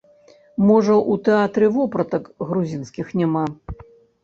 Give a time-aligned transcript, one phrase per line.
[0.69, 3.45] Можа, у тэатры вопратак грузінскіх няма.